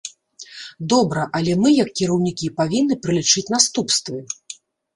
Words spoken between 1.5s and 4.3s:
мы, як кіраўнікі, павінны пралічыць наступствы.